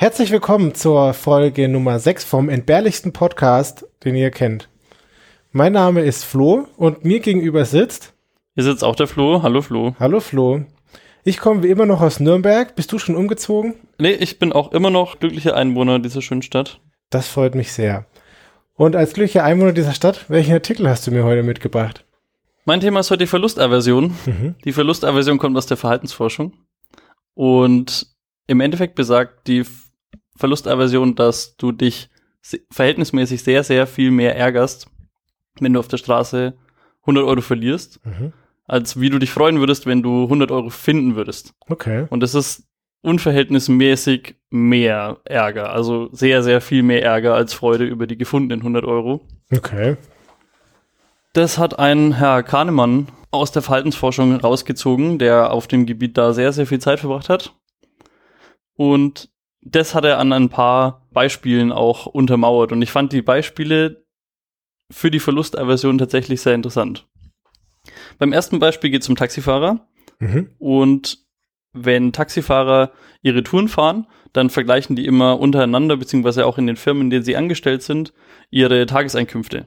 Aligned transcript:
Herzlich 0.00 0.30
willkommen 0.30 0.76
zur 0.76 1.12
Folge 1.12 1.68
Nummer 1.68 1.98
6 1.98 2.22
vom 2.22 2.48
entbehrlichsten 2.48 3.12
Podcast, 3.12 3.84
den 4.04 4.14
ihr 4.14 4.30
kennt. 4.30 4.68
Mein 5.50 5.72
Name 5.72 6.02
ist 6.02 6.22
Flo 6.22 6.68
und 6.76 7.04
mir 7.04 7.18
gegenüber 7.18 7.64
sitzt. 7.64 8.14
Hier 8.54 8.62
sitzt 8.62 8.84
auch 8.84 8.94
der 8.94 9.08
Flo. 9.08 9.42
Hallo 9.42 9.60
Flo. 9.60 9.96
Hallo 9.98 10.20
Flo. 10.20 10.64
Ich 11.24 11.38
komme 11.38 11.64
wie 11.64 11.70
immer 11.70 11.84
noch 11.84 12.00
aus 12.00 12.20
Nürnberg. 12.20 12.76
Bist 12.76 12.92
du 12.92 13.00
schon 13.00 13.16
umgezogen? 13.16 13.74
Nee, 13.98 14.12
ich 14.12 14.38
bin 14.38 14.52
auch 14.52 14.70
immer 14.70 14.90
noch 14.90 15.18
glücklicher 15.18 15.56
Einwohner 15.56 15.98
dieser 15.98 16.22
schönen 16.22 16.42
Stadt. 16.42 16.80
Das 17.10 17.26
freut 17.26 17.56
mich 17.56 17.72
sehr. 17.72 18.06
Und 18.74 18.94
als 18.94 19.14
glücklicher 19.14 19.42
Einwohner 19.42 19.72
dieser 19.72 19.94
Stadt, 19.94 20.26
welchen 20.28 20.52
Artikel 20.52 20.88
hast 20.88 21.08
du 21.08 21.10
mir 21.10 21.24
heute 21.24 21.42
mitgebracht? 21.42 22.04
Mein 22.64 22.78
Thema 22.78 23.00
ist 23.00 23.10
heute 23.10 23.24
die 23.24 23.26
Verlustaversion. 23.26 24.14
Mhm. 24.26 24.54
Die 24.64 24.72
Verlustaversion 24.72 25.38
kommt 25.38 25.56
aus 25.56 25.66
der 25.66 25.76
Verhaltensforschung. 25.76 26.52
Und 27.34 28.06
im 28.46 28.60
Endeffekt 28.60 28.94
besagt 28.94 29.48
die 29.48 29.64
Verlustaversion, 30.38 31.14
dass 31.14 31.56
du 31.56 31.72
dich 31.72 32.08
verhältnismäßig 32.70 33.42
sehr, 33.42 33.64
sehr 33.64 33.86
viel 33.86 34.10
mehr 34.10 34.36
ärgerst, 34.36 34.88
wenn 35.60 35.72
du 35.72 35.80
auf 35.80 35.88
der 35.88 35.98
Straße 35.98 36.54
100 37.02 37.24
Euro 37.24 37.40
verlierst, 37.40 38.00
mhm. 38.06 38.32
als 38.66 39.00
wie 39.00 39.10
du 39.10 39.18
dich 39.18 39.30
freuen 39.30 39.58
würdest, 39.58 39.86
wenn 39.86 40.02
du 40.02 40.24
100 40.24 40.50
Euro 40.50 40.70
finden 40.70 41.16
würdest. 41.16 41.54
Okay. 41.68 42.06
Und 42.10 42.20
das 42.20 42.34
ist 42.34 42.64
unverhältnismäßig 43.02 44.36
mehr 44.50 45.18
Ärger, 45.24 45.72
also 45.72 46.08
sehr, 46.12 46.42
sehr 46.42 46.60
viel 46.60 46.82
mehr 46.82 47.02
Ärger 47.02 47.34
als 47.34 47.54
Freude 47.54 47.84
über 47.84 48.06
die 48.06 48.18
gefundenen 48.18 48.60
100 48.60 48.84
Euro. 48.84 49.20
Okay. 49.52 49.96
Das 51.32 51.58
hat 51.58 51.78
ein 51.78 52.12
Herr 52.12 52.42
Kahnemann 52.42 53.08
aus 53.30 53.52
der 53.52 53.62
Verhaltensforschung 53.62 54.36
rausgezogen, 54.36 55.18
der 55.18 55.52
auf 55.52 55.66
dem 55.66 55.86
Gebiet 55.86 56.16
da 56.16 56.32
sehr, 56.32 56.52
sehr 56.52 56.66
viel 56.66 56.80
Zeit 56.80 57.00
verbracht 57.00 57.28
hat. 57.28 57.54
Und 58.74 59.28
das 59.70 59.94
hat 59.94 60.04
er 60.04 60.18
an 60.18 60.32
ein 60.32 60.48
paar 60.48 61.06
Beispielen 61.12 61.72
auch 61.72 62.06
untermauert. 62.06 62.72
Und 62.72 62.82
ich 62.82 62.90
fand 62.90 63.12
die 63.12 63.22
Beispiele 63.22 64.04
für 64.90 65.10
die 65.10 65.20
Verlustaversion 65.20 65.98
tatsächlich 65.98 66.40
sehr 66.40 66.54
interessant. 66.54 67.06
Beim 68.18 68.32
ersten 68.32 68.58
Beispiel 68.58 68.90
geht 68.90 69.02
es 69.02 69.08
um 69.08 69.16
Taxifahrer. 69.16 69.86
Mhm. 70.18 70.50
Und 70.58 71.18
wenn 71.72 72.12
Taxifahrer 72.12 72.92
ihre 73.22 73.42
Touren 73.42 73.68
fahren, 73.68 74.06
dann 74.32 74.50
vergleichen 74.50 74.96
die 74.96 75.06
immer 75.06 75.38
untereinander, 75.38 75.96
beziehungsweise 75.96 76.46
auch 76.46 76.58
in 76.58 76.66
den 76.66 76.76
Firmen, 76.76 77.04
in 77.04 77.10
denen 77.10 77.24
sie 77.24 77.36
angestellt 77.36 77.82
sind, 77.82 78.12
ihre 78.50 78.86
Tageseinkünfte. 78.86 79.66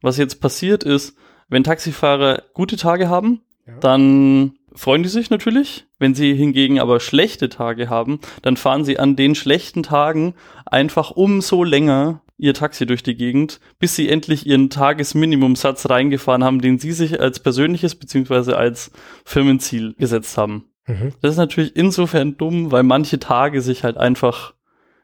Was 0.00 0.18
jetzt 0.18 0.40
passiert 0.40 0.84
ist, 0.84 1.16
wenn 1.48 1.64
Taxifahrer 1.64 2.42
gute 2.54 2.76
Tage 2.76 3.08
haben, 3.08 3.42
ja. 3.66 3.78
dann 3.78 4.54
freuen 4.74 5.02
die 5.02 5.08
sich 5.08 5.30
natürlich. 5.30 5.86
Wenn 5.98 6.14
sie 6.14 6.34
hingegen 6.34 6.80
aber 6.80 7.00
schlechte 7.00 7.48
Tage 7.48 7.88
haben, 7.88 8.20
dann 8.42 8.56
fahren 8.56 8.84
sie 8.84 8.98
an 8.98 9.16
den 9.16 9.34
schlechten 9.34 9.82
Tagen 9.82 10.34
einfach 10.66 11.10
umso 11.10 11.64
länger 11.64 12.22
ihr 12.38 12.54
Taxi 12.54 12.86
durch 12.86 13.02
die 13.02 13.14
Gegend, 13.14 13.60
bis 13.78 13.94
sie 13.94 14.08
endlich 14.08 14.46
ihren 14.46 14.68
Tagesminimumsatz 14.68 15.88
reingefahren 15.88 16.42
haben, 16.42 16.60
den 16.60 16.78
sie 16.78 16.92
sich 16.92 17.20
als 17.20 17.38
persönliches 17.40 17.94
beziehungsweise 17.94 18.56
als 18.56 18.90
Firmenziel 19.24 19.94
gesetzt 19.94 20.36
haben. 20.36 20.66
Mhm. 20.86 21.12
Das 21.20 21.32
ist 21.32 21.38
natürlich 21.38 21.76
insofern 21.76 22.36
dumm, 22.36 22.72
weil 22.72 22.82
manche 22.82 23.20
Tage 23.20 23.60
sich 23.60 23.84
halt 23.84 23.96
einfach 23.96 24.54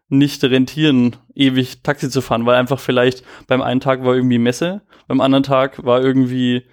nicht 0.09 0.43
rentieren, 0.43 1.17
ewig 1.35 1.83
Taxi 1.83 2.09
zu 2.11 2.23
fahren, 2.23 2.47
weil 2.47 2.57
einfach 2.57 2.81
vielleicht 2.81 3.25
beim 3.47 3.63
einen 3.63 3.81
Tag 3.81 4.05
war 4.05 4.15
irgendwie 4.15 4.39
Messe, 4.39 4.83
beim 5.07 5.21
anderen 5.21 5.45
Tag 5.45 5.85
war 5.85 6.03
irgendwie 6.03 6.65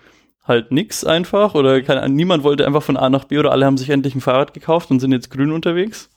halt 0.45 0.71
nix 0.71 1.03
einfach 1.03 1.55
oder 1.55 1.81
kein, 1.81 2.13
niemand 2.13 2.43
wollte 2.43 2.65
einfach 2.65 2.83
von 2.83 2.97
A 2.97 3.09
nach 3.09 3.25
B 3.25 3.37
oder 3.39 3.51
alle 3.51 3.65
haben 3.65 3.77
sich 3.77 3.89
endlich 3.89 4.15
ein 4.15 4.21
Fahrrad 4.21 4.53
gekauft 4.53 4.91
und 4.91 4.99
sind 4.99 5.11
jetzt 5.11 5.31
grün 5.31 5.51
unterwegs. 5.51 6.09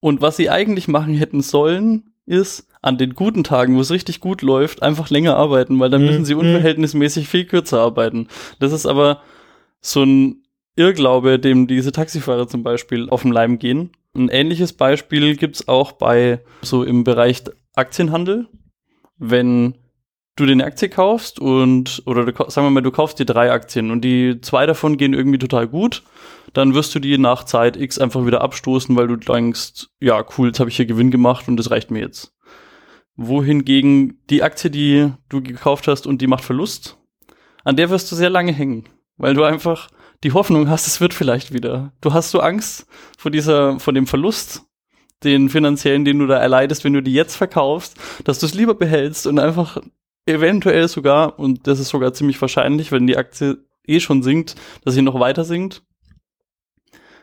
Und 0.00 0.20
was 0.20 0.36
sie 0.36 0.50
eigentlich 0.50 0.86
machen 0.86 1.14
hätten 1.14 1.40
sollen, 1.40 2.12
ist 2.26 2.68
an 2.82 2.98
den 2.98 3.14
guten 3.14 3.44
Tagen, 3.44 3.76
wo 3.76 3.80
es 3.80 3.90
richtig 3.90 4.20
gut 4.20 4.42
läuft, 4.42 4.82
einfach 4.82 5.10
länger 5.10 5.36
arbeiten, 5.36 5.80
weil 5.80 5.90
dann 5.90 6.02
mhm. 6.02 6.08
müssen 6.08 6.24
sie 6.24 6.34
mhm. 6.34 6.40
unverhältnismäßig 6.40 7.28
viel 7.28 7.46
kürzer 7.46 7.80
arbeiten. 7.80 8.28
Das 8.58 8.72
ist 8.72 8.86
aber 8.86 9.22
so 9.80 10.02
ein 10.02 10.42
Irrglaube, 10.76 11.38
dem 11.38 11.66
diese 11.66 11.92
Taxifahrer 11.92 12.46
zum 12.46 12.62
Beispiel 12.62 13.08
auf 13.08 13.22
den 13.22 13.32
Leim 13.32 13.58
gehen. 13.58 13.90
Ein 14.14 14.28
ähnliches 14.28 14.74
Beispiel 14.74 15.36
gibt's 15.36 15.68
auch 15.68 15.92
bei 15.92 16.40
so 16.62 16.84
im 16.84 17.04
Bereich 17.04 17.42
Aktienhandel. 17.74 18.46
Wenn 19.18 19.74
du 20.36 20.44
dir 20.44 20.52
eine 20.52 20.64
Aktie 20.64 20.88
kaufst 20.88 21.40
und, 21.40 22.02
oder 22.04 22.24
du, 22.24 22.32
sagen 22.50 22.66
wir 22.66 22.70
mal, 22.70 22.82
du 22.82 22.90
kaufst 22.90 23.18
dir 23.18 23.24
drei 23.24 23.50
Aktien 23.50 23.90
und 23.90 24.02
die 24.02 24.40
zwei 24.42 24.66
davon 24.66 24.98
gehen 24.98 25.14
irgendwie 25.14 25.38
total 25.38 25.66
gut, 25.66 26.02
dann 26.52 26.74
wirst 26.74 26.94
du 26.94 27.00
die 27.00 27.18
nach 27.18 27.44
Zeit 27.44 27.76
X 27.76 27.98
einfach 27.98 28.24
wieder 28.26 28.42
abstoßen, 28.42 28.94
weil 28.96 29.08
du 29.08 29.16
denkst, 29.16 29.86
ja, 29.98 30.24
cool, 30.36 30.48
jetzt 30.48 30.60
habe 30.60 30.70
ich 30.70 30.76
hier 30.76 30.86
Gewinn 30.86 31.10
gemacht 31.10 31.48
und 31.48 31.56
das 31.56 31.70
reicht 31.70 31.90
mir 31.90 32.00
jetzt. 32.00 32.34
Wohingegen 33.16 34.20
die 34.28 34.42
Aktie, 34.42 34.70
die 34.70 35.12
du 35.30 35.42
gekauft 35.42 35.88
hast 35.88 36.06
und 36.06 36.20
die 36.20 36.26
macht 36.26 36.44
Verlust, 36.44 36.98
an 37.64 37.76
der 37.76 37.88
wirst 37.88 38.12
du 38.12 38.16
sehr 38.16 38.30
lange 38.30 38.52
hängen, 38.52 38.84
weil 39.16 39.34
du 39.34 39.42
einfach 39.42 39.88
die 40.22 40.32
Hoffnung 40.32 40.68
hast, 40.68 40.86
es 40.86 41.00
wird 41.00 41.14
vielleicht 41.14 41.52
wieder. 41.52 41.92
Du 42.02 42.12
hast 42.12 42.30
so 42.30 42.40
Angst 42.40 42.86
vor 43.16 43.30
dieser, 43.30 43.80
vor 43.80 43.94
dem 43.94 44.06
Verlust, 44.06 44.64
den 45.24 45.48
finanziellen, 45.48 46.04
den 46.04 46.18
du 46.18 46.26
da 46.26 46.36
erleidest, 46.36 46.84
wenn 46.84 46.92
du 46.92 47.02
die 47.02 47.12
jetzt 47.12 47.36
verkaufst, 47.36 47.96
dass 48.24 48.38
du 48.38 48.46
es 48.46 48.54
lieber 48.54 48.74
behältst 48.74 49.26
und 49.26 49.38
einfach 49.38 49.78
eventuell 50.26 50.88
sogar, 50.88 51.38
und 51.38 51.66
das 51.66 51.78
ist 51.78 51.88
sogar 51.88 52.12
ziemlich 52.12 52.40
wahrscheinlich, 52.40 52.92
wenn 52.92 53.06
die 53.06 53.16
Aktie 53.16 53.58
eh 53.86 54.00
schon 54.00 54.22
sinkt, 54.22 54.56
dass 54.84 54.94
sie 54.94 55.02
noch 55.02 55.18
weiter 55.18 55.44
sinkt, 55.44 55.82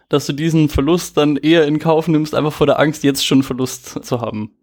dass 0.09 0.25
du 0.25 0.33
diesen 0.33 0.69
Verlust 0.69 1.17
dann 1.17 1.37
eher 1.37 1.65
in 1.67 1.79
Kauf 1.79 2.07
nimmst, 2.07 2.33
einfach 2.35 2.53
vor 2.53 2.67
der 2.67 2.79
Angst, 2.79 3.03
jetzt 3.03 3.25
schon 3.25 3.43
Verlust 3.43 4.05
zu 4.05 4.21
haben. 4.21 4.55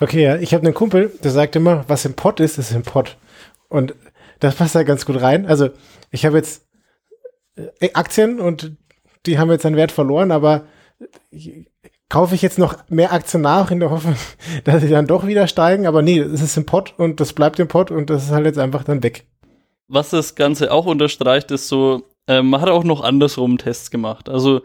Okay, 0.00 0.22
ja, 0.22 0.36
ich 0.36 0.54
habe 0.54 0.64
einen 0.64 0.74
Kumpel, 0.74 1.12
der 1.22 1.30
sagt 1.30 1.56
immer, 1.56 1.84
was 1.88 2.04
im 2.04 2.14
Pott 2.14 2.38
ist, 2.40 2.58
ist 2.58 2.72
im 2.72 2.82
Pott. 2.82 3.16
Und 3.68 3.94
das 4.38 4.54
passt 4.54 4.74
da 4.74 4.84
ganz 4.84 5.04
gut 5.04 5.20
rein. 5.20 5.46
Also 5.46 5.70
ich 6.10 6.24
habe 6.24 6.36
jetzt 6.36 6.66
äh, 7.56 7.92
Aktien 7.94 8.38
und 8.40 8.76
die 9.26 9.38
haben 9.38 9.50
jetzt 9.50 9.66
an 9.66 9.76
Wert 9.76 9.92
verloren, 9.92 10.30
aber 10.30 10.66
kaufe 12.08 12.34
ich 12.34 12.42
jetzt 12.42 12.58
noch 12.58 12.76
mehr 12.88 13.12
Aktien 13.12 13.42
nach 13.42 13.70
in 13.70 13.80
der 13.80 13.90
Hoffnung, 13.90 14.16
dass 14.64 14.82
sie 14.82 14.88
dann 14.88 15.06
doch 15.06 15.26
wieder 15.26 15.46
steigen. 15.46 15.86
Aber 15.86 16.02
nee, 16.02 16.18
es 16.18 16.42
ist 16.42 16.56
im 16.56 16.66
Pott 16.66 16.94
und 16.96 17.20
das 17.20 17.32
bleibt 17.32 17.58
im 17.58 17.68
Pott 17.68 17.90
und 17.90 18.10
das 18.10 18.24
ist 18.24 18.30
halt 18.30 18.46
jetzt 18.46 18.58
einfach 18.58 18.84
dann 18.84 19.02
weg. 19.02 19.26
Was 19.88 20.10
das 20.10 20.34
Ganze 20.34 20.72
auch 20.72 20.86
unterstreicht, 20.86 21.50
ist 21.50 21.68
so, 21.68 22.02
äh, 22.26 22.42
man 22.42 22.60
hat 22.60 22.68
auch 22.68 22.84
noch 22.84 23.02
andersrum 23.02 23.58
Tests 23.58 23.90
gemacht. 23.90 24.28
Also 24.28 24.60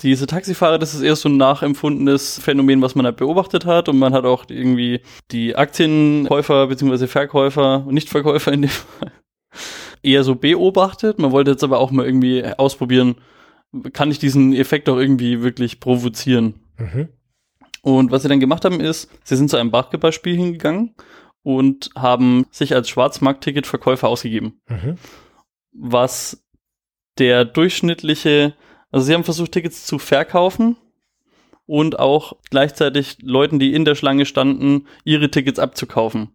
diese 0.00 0.26
Taxifahrer, 0.26 0.78
das 0.78 0.94
ist 0.94 1.02
eher 1.02 1.16
so 1.16 1.28
ein 1.28 1.36
nachempfundenes 1.36 2.40
Phänomen, 2.40 2.82
was 2.82 2.94
man 2.94 3.06
halt 3.06 3.16
beobachtet 3.16 3.64
hat. 3.66 3.88
Und 3.88 3.98
man 3.98 4.12
hat 4.12 4.24
auch 4.24 4.44
irgendwie 4.48 5.00
die 5.30 5.54
Aktienkäufer 5.54 6.66
bzw. 6.66 7.06
Verkäufer 7.06 7.84
und 7.86 7.94
Nichtverkäufer 7.94 8.52
in 8.52 8.62
dem 8.62 8.70
Fall 8.70 9.12
eher 10.02 10.24
so 10.24 10.34
beobachtet. 10.34 11.18
Man 11.18 11.30
wollte 11.30 11.52
jetzt 11.52 11.64
aber 11.64 11.78
auch 11.78 11.90
mal 11.90 12.06
irgendwie 12.06 12.44
ausprobieren, 12.56 13.16
kann 13.92 14.10
ich 14.10 14.18
diesen 14.18 14.54
Effekt 14.54 14.88
auch 14.88 14.96
irgendwie 14.96 15.42
wirklich 15.42 15.78
provozieren. 15.78 16.54
Mhm. 16.78 17.08
Und 17.82 18.10
was 18.10 18.22
sie 18.22 18.28
dann 18.28 18.40
gemacht 18.40 18.64
haben, 18.64 18.80
ist, 18.80 19.10
sie 19.24 19.36
sind 19.36 19.50
zu 19.50 19.56
einem 19.56 19.70
Basketballspiel 19.70 20.36
hingegangen 20.36 20.94
und 21.42 21.90
haben 21.94 22.46
sich 22.50 22.74
als 22.74 22.88
Schwarzmarkt-Ticket-Verkäufer 22.88 24.08
ausgegeben. 24.08 24.60
Mhm. 24.68 24.96
Was 25.72 26.42
der 27.18 27.44
durchschnittliche, 27.44 28.54
also 28.90 29.04
sie 29.06 29.14
haben 29.14 29.24
versucht, 29.24 29.52
Tickets 29.52 29.86
zu 29.86 29.98
verkaufen 29.98 30.76
und 31.66 31.98
auch 31.98 32.34
gleichzeitig 32.50 33.18
Leuten, 33.20 33.58
die 33.58 33.74
in 33.74 33.84
der 33.84 33.94
Schlange 33.94 34.26
standen, 34.26 34.86
ihre 35.04 35.30
Tickets 35.30 35.58
abzukaufen. 35.58 36.30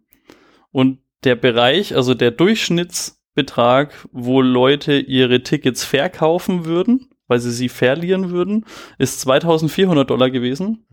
Und 0.70 1.00
der 1.24 1.34
Bereich, 1.34 1.94
also 1.94 2.14
der 2.14 2.30
Durchschnittsbetrag, 2.30 4.08
wo 4.12 4.40
Leute 4.40 4.98
ihre 4.98 5.42
Tickets 5.42 5.84
verkaufen 5.84 6.64
würden, 6.64 7.10
weil 7.30 7.40
sie 7.40 7.52
sie 7.52 7.68
verlieren 7.68 8.30
würden, 8.30 8.66
ist 8.98 9.20
2400 9.20 10.10
Dollar 10.10 10.30
gewesen. 10.30 10.84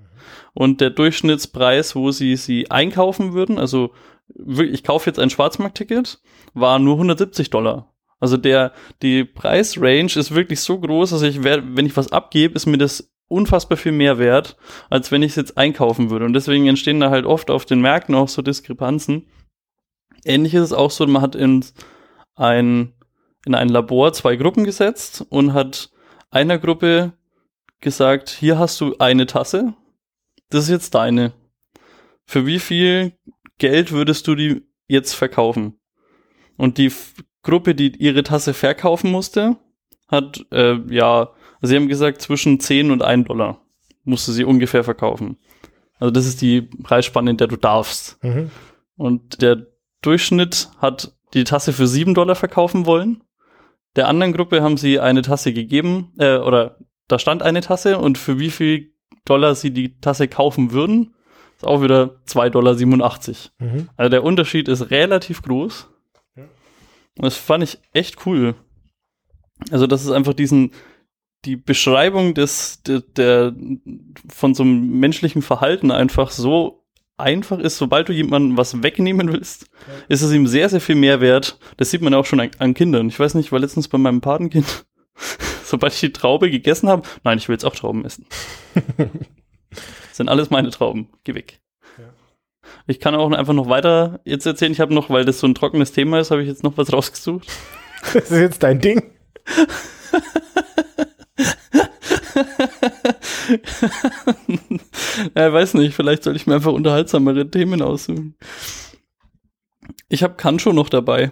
Und 0.54 0.82
der 0.82 0.92
Durchschnittspreis, 0.92 1.96
wo 1.96 2.12
sie 2.12 2.36
sie 2.36 2.70
einkaufen 2.72 3.34
würden, 3.34 3.58
also 3.58 3.92
ich 4.36 4.84
kaufe 4.84 5.10
jetzt 5.10 5.20
ein 5.20 5.30
Schwarzmarktticket, 5.30 6.20
war 6.54 6.80
nur 6.80 6.96
170 6.96 7.50
Dollar. 7.50 7.94
Also 8.20 8.38
der, 8.38 8.74
die 9.02 9.24
Preisrange 9.24 10.16
ist 10.16 10.34
wirklich 10.34 10.60
so 10.60 10.80
groß, 10.80 11.12
dass 11.12 11.22
ich, 11.22 11.44
wenn 11.44 11.86
ich 11.86 11.98
was 11.98 12.12
abgebe, 12.12 12.56
ist 12.56 12.66
mir 12.66 12.78
das 12.78 13.12
unfassbar 13.28 13.78
viel 13.78 13.92
mehr 13.92 14.18
wert, 14.20 14.58
als 14.90 15.12
wenn 15.12 15.22
ich 15.22 15.32
es 15.32 15.36
jetzt 15.36 15.58
einkaufen 15.58 16.10
würde. 16.10 16.26
Und 16.26 16.34
deswegen 16.34 16.68
entstehen 16.68 17.00
da 17.00 17.10
halt 17.10 17.26
oft 17.26 17.50
auf 17.52 17.66
den 17.66 17.82
Märkten 17.82 18.16
auch 18.16 18.30
so 18.30 18.42
Diskrepanzen. 18.42 19.28
Ähnlich 20.26 20.54
ist 20.54 20.64
es 20.64 20.74
auch 20.74 20.92
so, 20.92 21.06
man 21.08 21.22
hat 21.22 21.36
in 21.36 21.64
ein, 22.36 22.94
in 23.46 23.56
ein 23.56 23.70
Labor 23.70 24.14
zwei 24.14 24.36
Gruppen 24.36 24.64
gesetzt 24.64 25.26
und 25.30 25.54
hat 25.54 25.92
einer 26.30 26.58
Gruppe 26.58 27.14
gesagt, 27.80 28.30
hier 28.30 28.60
hast 28.60 28.80
du 28.82 28.96
eine 28.98 29.26
Tasse, 29.26 29.74
das 30.50 30.66
ist 30.66 30.70
jetzt 30.70 30.96
deine. 30.96 31.34
Für 32.26 32.46
wie 32.46 32.60
viel 32.60 33.14
Geld 33.58 33.92
würdest 33.92 34.28
du 34.28 34.36
die 34.36 34.64
jetzt 34.88 35.14
verkaufen? 35.14 35.80
Und 36.58 36.78
die 36.78 36.88
F 36.88 37.14
Gruppe, 37.44 37.76
die 37.76 37.96
ihre 37.96 38.24
Tasse 38.24 38.54
verkaufen 38.54 39.10
musste, 39.10 39.56
hat, 40.10 40.46
äh, 40.52 40.76
ja, 40.94 41.32
sie 41.62 41.78
haben 41.78 41.88
gesagt 41.88 42.22
zwischen 42.22 42.60
10 42.60 42.92
und 42.92 43.02
1 43.02 43.28
Dollar. 43.28 43.62
musst 44.04 44.28
du 44.28 44.34
sie 44.34 44.44
ungefähr 44.44 44.84
verkaufen. 44.84 45.38
Also 46.00 46.12
das 46.12 46.26
ist 46.26 46.42
die 46.42 46.62
Preisspanne, 46.62 47.32
in 47.32 47.38
der 47.38 47.48
du 47.48 47.56
darfst. 47.56 48.22
Mhm. 48.24 48.52
Und 48.96 49.42
der 49.42 49.68
Durchschnitt 50.02 50.70
hat 50.78 51.16
die 51.34 51.44
Tasse 51.44 51.74
für 51.74 51.88
7 51.88 52.14
Dollar 52.14 52.36
verkaufen 52.36 52.86
wollen. 52.86 53.24
Der 53.98 54.08
anderen 54.08 54.32
Gruppe 54.32 54.62
haben 54.62 54.78
sie 54.78 55.00
eine 55.00 55.24
Tasse 55.24 55.52
gegeben, 55.52 56.14
äh, 56.20 56.38
oder 56.38 56.78
da 57.08 57.20
stand 57.20 57.42
eine 57.42 57.62
Tasse 57.62 57.98
und 57.98 58.18
für 58.18 58.40
wie 58.40 58.52
viel 58.52 58.94
Dollar 59.26 59.56
sie 59.56 59.72
die 59.72 60.00
Tasse 60.00 60.28
kaufen 60.28 60.72
würden, 60.72 61.16
ist 61.58 61.66
auch 61.66 61.82
wieder 61.82 62.22
2,87 62.28 62.52
Dollar. 62.52 62.76
Mhm. 63.60 63.90
Also 63.98 64.10
der 64.10 64.24
Unterschied 64.24 64.68
ist 64.68 64.92
relativ 64.92 65.42
groß. 65.42 65.90
Ja. 66.36 66.44
Und 66.44 67.26
das 67.26 67.36
fand 67.36 67.64
ich 67.64 67.80
echt 67.94 68.26
cool. 68.26 68.56
Also 69.72 69.88
das 69.88 70.06
ist 70.06 70.12
einfach 70.12 70.34
diesen, 70.34 70.72
die 71.46 71.56
Beschreibung 71.56 72.36
des, 72.36 72.84
der, 72.84 73.02
der, 73.02 73.56
von 74.30 74.54
so 74.54 74.62
einem 74.62 75.00
menschlichen 75.00 75.42
Verhalten 75.42 75.90
einfach 75.90 76.30
so 76.30 76.86
einfach 77.18 77.60
ist, 77.60 77.78
sobald 77.78 78.10
du 78.10 78.14
jemandem 78.14 78.58
was 78.58 78.84
wegnehmen 78.84 79.32
willst, 79.32 79.68
ist 80.08 80.22
es 80.22 80.32
ihm 80.32 80.48
sehr, 80.48 80.70
sehr 80.70 80.82
viel 80.82 80.96
mehr 80.96 81.20
wert. 81.20 81.60
Das 81.78 81.92
sieht 81.92 82.02
man 82.02 82.14
auch 82.14 82.26
schon 82.26 82.40
an, 82.40 82.52
an 82.60 82.74
Kindern. 82.74 83.10
Ich 83.10 83.20
weiß 83.20 83.34
nicht, 83.34 83.48
ich 83.48 83.52
war 83.52 83.60
letztens 83.60 83.88
bei 83.88 83.98
meinem 83.98 84.22
Patenkind. 84.22 84.86
Sobald 85.64 85.94
ich 85.94 86.00
die 86.00 86.14
Traube 86.14 86.50
gegessen 86.50 86.88
habe, 86.88 87.08
nein, 87.24 87.40
ich 87.40 87.50
will 87.50 87.56
jetzt 87.56 87.66
auch 87.66 87.76
Trauben 87.76 88.06
essen. 88.06 88.26
Das 88.94 89.08
sind 90.14 90.30
alles 90.30 90.50
meine 90.50 90.70
Trauben. 90.70 91.10
Geh 91.24 91.34
weg. 91.34 91.60
Ja. 91.98 92.06
Ich 92.86 93.00
kann 93.00 93.16
auch 93.16 93.30
einfach 93.32 93.54
noch 93.54 93.68
weiter 93.68 94.22
jetzt 94.24 94.46
erzählen. 94.46 94.72
Ich 94.72 94.80
habe 94.80 94.94
noch, 94.94 95.10
weil 95.10 95.26
das 95.26 95.40
so 95.40 95.48
ein 95.48 95.56
trockenes 95.56 95.92
Thema 95.92 96.20
ist, 96.20 96.32
habe 96.32 96.42
ich 96.42 96.48
jetzt 96.48 96.64
noch 96.64 96.78
was 96.78 96.94
rausgesucht. 96.94 97.48
Das 98.14 98.30
ist 98.30 98.40
jetzt 98.40 98.62
dein 98.62 98.80
Ding. 98.80 99.12
ja, 105.36 105.54
weiß 105.54 105.76
nicht, 105.76 105.96
vielleicht 105.96 106.24
soll 106.24 106.36
ich 106.36 106.48
mir 106.48 106.56
einfach 106.56 106.74
unterhaltsamere 106.74 107.50
Themen 107.50 107.82
aussuchen. 107.82 108.36
Ich 110.10 110.24
habe 110.24 110.36
Kancho 110.36 110.74
noch 110.74 110.90
dabei. 110.90 111.32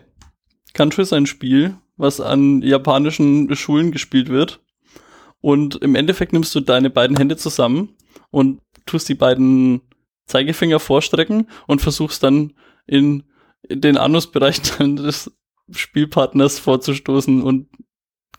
Kancho 0.74 1.02
ist 1.02 1.14
ein 1.14 1.26
Spiel, 1.26 1.78
was 1.98 2.20
an 2.22 2.62
japanischen 2.62 3.54
Schulen 3.56 3.92
gespielt 3.92 4.30
wird. 4.30 4.62
Und 5.42 5.76
im 5.76 5.96
Endeffekt 5.96 6.34
nimmst 6.34 6.56
du 6.56 6.60
deine 6.60 6.90
beiden 6.90 7.18
Hände 7.18 7.38
zusammen 7.38 7.96
und 8.32 8.62
tust 8.86 9.08
die 9.10 9.16
beiden 9.16 9.82
Zeigefinger 10.26 10.80
vorstrecken 10.80 11.48
und 11.68 11.82
versuchst 11.82 12.24
dann 12.24 12.54
in 12.88 13.24
den 13.70 13.98
Anusbereich 13.98 14.62
deines 14.78 15.32
Spielpartners 15.72 16.60
vorzustoßen 16.60 17.42
und 17.42 17.70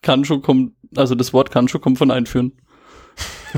Kancho 0.02 0.40
kommt, 0.40 0.74
also 0.94 1.14
das 1.14 1.32
Wort 1.32 1.50
Kancho 1.50 1.78
kommt 1.78 1.98
von 1.98 2.10
einführen. 2.10 2.60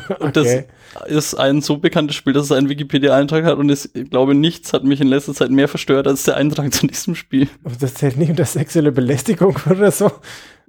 Und 0.20 0.36
Okay. 0.36 0.66
das 0.96 1.08
ist 1.10 1.34
ein 1.34 1.60
so 1.60 1.78
bekanntes 1.78 2.16
Spiel, 2.16 2.32
dass 2.32 2.44
es 2.44 2.52
einen 2.52 2.68
Wikipedia-Eintrag 2.68 3.44
hat 3.44 3.58
und 3.58 3.70
es, 3.70 3.90
ich 3.94 4.10
glaube, 4.10 4.34
nichts 4.34 4.72
hat 4.72 4.84
mich 4.84 5.00
in 5.00 5.08
letzter 5.08 5.34
Zeit 5.34 5.50
mehr 5.50 5.68
verstört 5.68 6.06
als 6.06 6.24
der 6.24 6.36
Eintrag 6.36 6.72
zu 6.74 6.86
diesem 6.86 7.14
Spiel. 7.14 7.48
Aber 7.64 7.74
Das 7.76 7.94
zählt 7.94 8.16
nicht 8.16 8.30
unter 8.30 8.44
sexuelle 8.44 8.92
Belästigung 8.92 9.56
oder 9.70 9.90
so. 9.90 10.10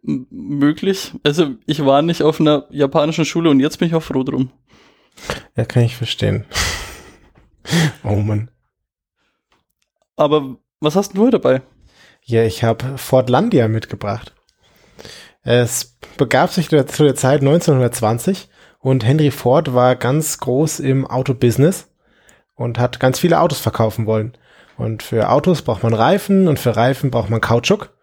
M 0.05 0.27
möglich. 0.29 1.13
Also 1.23 1.55
ich 1.65 1.85
war 1.85 2.01
nicht 2.01 2.21
auf 2.23 2.39
einer 2.39 2.65
japanischen 2.69 3.25
Schule 3.25 3.49
und 3.49 3.59
jetzt 3.59 3.79
bin 3.79 3.87
ich 3.87 3.95
auch 3.95 4.03
froh 4.03 4.23
drum. 4.23 4.51
Ja, 5.57 5.65
kann 5.65 5.83
ich 5.83 5.95
verstehen. 5.97 6.45
Oh 8.03 8.15
Mann. 8.15 8.49
Aber 10.15 10.57
was 10.79 10.95
hast 10.95 11.17
du 11.17 11.29
dabei? 11.29 11.61
Ja, 12.23 12.43
ich 12.43 12.63
habe 12.63 12.97
Fordlandia 12.97 13.67
mitgebracht. 13.67 14.33
Es 15.41 15.97
begab 16.17 16.51
sich 16.51 16.69
zu 16.69 17.03
der 17.03 17.15
Zeit 17.15 17.41
1920 17.41 18.49
und 18.79 19.05
Henry 19.05 19.31
Ford 19.31 19.73
war 19.73 19.95
ganz 19.95 20.37
groß 20.39 20.79
im 20.79 21.05
Autobusiness 21.05 21.89
und 22.55 22.79
hat 22.79 22.99
ganz 22.99 23.19
viele 23.19 23.39
Autos 23.39 23.59
verkaufen 23.59 24.05
wollen. 24.05 24.33
Und 24.77 25.03
für 25.03 25.29
Autos 25.29 25.61
braucht 25.61 25.83
man 25.83 25.93
Reifen 25.93 26.47
und 26.47 26.57
für 26.57 26.75
Reifen 26.75 27.11
braucht 27.11 27.29
man 27.29 27.41
Kautschuk. 27.41 27.93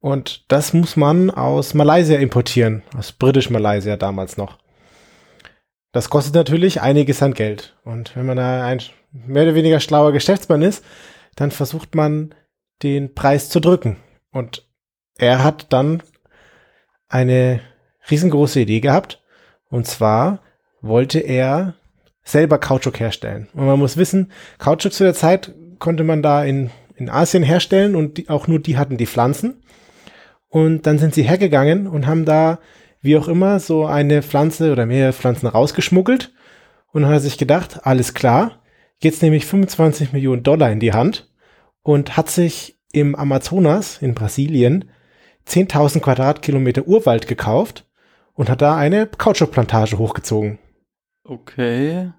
Und 0.00 0.44
das 0.52 0.72
muss 0.72 0.96
man 0.96 1.30
aus 1.30 1.74
Malaysia 1.74 2.18
importieren, 2.18 2.82
aus 2.96 3.12
britisch-Malaysia 3.12 3.96
damals 3.96 4.36
noch. 4.36 4.58
Das 5.92 6.10
kostet 6.10 6.34
natürlich 6.34 6.80
einiges 6.80 7.22
an 7.22 7.34
Geld. 7.34 7.76
Und 7.84 8.14
wenn 8.14 8.26
man 8.26 8.36
da 8.36 8.64
ein 8.66 8.82
mehr 9.12 9.44
oder 9.44 9.54
weniger 9.54 9.80
schlauer 9.80 10.12
Geschäftsmann 10.12 10.62
ist, 10.62 10.84
dann 11.36 11.50
versucht 11.50 11.94
man 11.94 12.34
den 12.82 13.14
Preis 13.14 13.48
zu 13.48 13.60
drücken. 13.60 13.96
Und 14.30 14.68
er 15.16 15.42
hat 15.42 15.72
dann 15.72 16.02
eine 17.08 17.60
riesengroße 18.10 18.60
Idee 18.60 18.80
gehabt. 18.80 19.23
Und 19.74 19.88
zwar 19.88 20.38
wollte 20.82 21.18
er 21.18 21.74
selber 22.22 22.58
Kautschuk 22.58 23.00
herstellen. 23.00 23.48
Und 23.54 23.66
man 23.66 23.76
muss 23.76 23.96
wissen, 23.96 24.30
Kautschuk 24.58 24.92
zu 24.92 25.02
der 25.02 25.14
Zeit 25.14 25.52
konnte 25.80 26.04
man 26.04 26.22
da 26.22 26.44
in, 26.44 26.70
in 26.94 27.10
Asien 27.10 27.42
herstellen 27.42 27.96
und 27.96 28.16
die, 28.16 28.28
auch 28.28 28.46
nur 28.46 28.60
die 28.60 28.78
hatten 28.78 28.98
die 28.98 29.08
Pflanzen. 29.08 29.64
Und 30.46 30.86
dann 30.86 30.98
sind 30.98 31.12
sie 31.12 31.24
hergegangen 31.24 31.88
und 31.88 32.06
haben 32.06 32.24
da, 32.24 32.60
wie 33.00 33.16
auch 33.16 33.26
immer, 33.26 33.58
so 33.58 33.84
eine 33.84 34.22
Pflanze 34.22 34.70
oder 34.70 34.86
mehrere 34.86 35.12
Pflanzen 35.12 35.48
rausgeschmuggelt. 35.48 36.32
Und 36.92 37.02
dann 37.02 37.10
hat 37.10 37.16
er 37.16 37.22
sich 37.22 37.36
gedacht, 37.36 37.80
alles 37.82 38.14
klar, 38.14 38.62
jetzt 38.98 39.22
nehme 39.22 39.34
ich 39.34 39.44
25 39.44 40.12
Millionen 40.12 40.44
Dollar 40.44 40.70
in 40.70 40.78
die 40.78 40.92
Hand 40.92 41.32
und 41.82 42.16
hat 42.16 42.30
sich 42.30 42.78
im 42.92 43.16
Amazonas 43.16 44.00
in 44.00 44.14
Brasilien 44.14 44.84
10.000 45.48 45.98
Quadratkilometer 45.98 46.86
Urwald 46.86 47.26
gekauft 47.26 47.86
und 48.34 48.48
hat 48.50 48.62
da 48.62 48.76
eine 48.76 49.06
Kautschukplantage 49.06 49.98
hochgezogen. 49.98 50.58
Okay. 51.24 52.10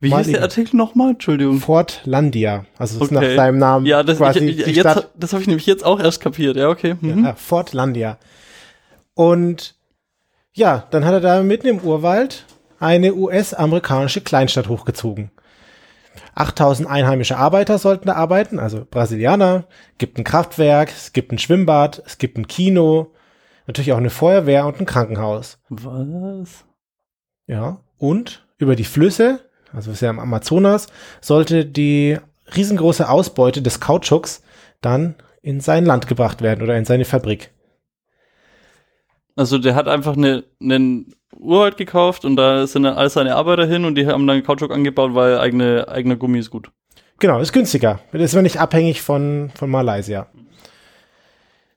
Wie 0.00 0.08
Mal 0.08 0.18
hieß 0.24 0.32
der. 0.32 0.42
Artikel 0.42 0.76
nochmal? 0.76 1.10
Entschuldigung. 1.10 1.58
Fortlandia. 1.58 2.64
Also 2.78 2.98
das 2.98 3.10
ist 3.10 3.16
Okay. 3.16 3.28
nach 3.28 3.36
seinem 3.36 3.58
Namen 3.58 3.84
Ja, 3.86 4.02
das, 4.02 4.16
quasi 4.18 4.38
ich, 4.40 4.64
die 4.64 4.70
jetzt, 4.70 4.80
Stadt. 4.80 5.10
das 5.14 5.32
habe 5.32 5.42
ich 5.42 5.48
nämlich 5.48 5.66
jetzt 5.66 5.84
auch 5.84 6.00
erst 6.00 6.20
kapiert. 6.22 6.56
Ja, 6.56 6.68
okay. 6.68 6.96
Mhm. 7.00 7.24
Ja, 7.24 7.34
Fortlandia. 7.34 8.18
Und 9.14 9.74
ja, 10.52 10.86
dann 10.90 11.04
hat 11.04 11.12
er 11.12 11.20
da 11.20 11.42
mitten 11.42 11.66
im 11.66 11.80
Urwald 11.80 12.46
eine 12.78 13.14
US-amerikanische 13.14 14.22
Kleinstadt 14.22 14.68
hochgezogen. 14.68 15.30
8000 16.34 16.88
einheimische 16.88 17.36
Arbeiter 17.36 17.76
sollten 17.78 18.06
da 18.06 18.14
arbeiten, 18.14 18.58
also 18.58 18.86
Brasilianer. 18.90 19.64
Gibt 19.98 20.16
ein 20.18 20.24
Kraftwerk, 20.24 20.88
es 20.88 21.12
gibt 21.12 21.32
ein 21.32 21.38
Schwimmbad, 21.38 22.02
es 22.06 22.16
gibt 22.18 22.38
ein 22.38 22.46
Kino, 22.46 23.12
natürlich 23.70 23.92
auch 23.92 23.98
eine 23.98 24.10
Feuerwehr 24.10 24.66
und 24.66 24.80
ein 24.80 24.86
Krankenhaus. 24.86 25.58
Was? 25.68 26.64
Ja, 27.46 27.80
und 27.98 28.46
über 28.58 28.76
die 28.76 28.84
Flüsse, 28.84 29.40
also 29.72 29.92
ist 29.92 30.02
ja 30.02 30.10
im 30.10 30.18
Amazonas, 30.18 30.88
sollte 31.20 31.64
die 31.64 32.18
riesengroße 32.54 33.08
Ausbeute 33.08 33.62
des 33.62 33.80
Kautschuks 33.80 34.42
dann 34.80 35.14
in 35.42 35.60
sein 35.60 35.86
Land 35.86 36.08
gebracht 36.08 36.42
werden 36.42 36.62
oder 36.62 36.76
in 36.76 36.84
seine 36.84 37.04
Fabrik. 37.04 37.50
Also 39.36 39.58
der 39.58 39.74
hat 39.74 39.88
einfach 39.88 40.16
eine, 40.16 40.44
einen 40.60 41.14
Urwald 41.38 41.76
gekauft 41.76 42.24
und 42.24 42.36
da 42.36 42.66
sind 42.66 42.82
dann 42.82 42.96
all 42.96 43.08
seine 43.08 43.36
Arbeiter 43.36 43.66
hin 43.66 43.84
und 43.84 43.94
die 43.94 44.06
haben 44.06 44.26
dann 44.26 44.42
Kautschuk 44.42 44.72
angebaut, 44.72 45.14
weil 45.14 45.38
eigene, 45.38 45.86
eigener 45.88 46.16
Gummi 46.16 46.40
ist 46.40 46.50
gut. 46.50 46.70
Genau, 47.20 47.38
ist 47.38 47.52
günstiger. 47.52 48.00
Das 48.12 48.34
ist 48.34 48.42
nicht 48.42 48.60
abhängig 48.60 49.00
von, 49.02 49.50
von 49.54 49.70
Malaysia. 49.70 50.26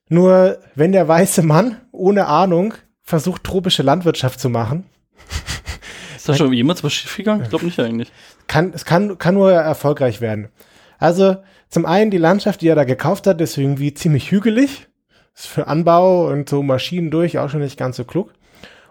Nur 0.09 0.59
wenn 0.75 0.91
der 0.91 1.07
weiße 1.07 1.41
Mann 1.41 1.81
ohne 1.91 2.27
Ahnung 2.27 2.73
versucht, 3.01 3.43
tropische 3.43 3.83
Landwirtschaft 3.83 4.39
zu 4.39 4.49
machen, 4.49 4.85
Ist 6.15 6.29
da 6.29 6.35
schon 6.35 6.53
jemals 6.53 6.83
was 6.83 6.93
schiefgegangen? 6.93 7.43
Ich 7.43 7.49
glaube 7.49 7.65
nicht 7.65 7.79
eigentlich. 7.79 8.11
kann, 8.47 8.71
es 8.73 8.85
kann, 8.85 9.17
kann 9.17 9.35
nur 9.35 9.51
erfolgreich 9.51 10.21
werden. 10.21 10.49
Also 10.97 11.37
zum 11.69 11.85
einen 11.85 12.11
die 12.11 12.17
Landschaft, 12.17 12.61
die 12.61 12.67
er 12.67 12.75
da 12.75 12.83
gekauft 12.85 13.27
hat, 13.27 13.41
ist 13.41 13.57
irgendwie 13.57 13.93
ziemlich 13.93 14.31
hügelig. 14.31 14.87
Ist 15.35 15.47
für 15.47 15.67
Anbau 15.67 16.27
und 16.27 16.47
so 16.47 16.63
Maschinen 16.63 17.11
durch 17.11 17.39
auch 17.39 17.49
schon 17.49 17.61
nicht 17.61 17.77
ganz 17.77 17.97
so 17.97 18.05
klug. 18.05 18.33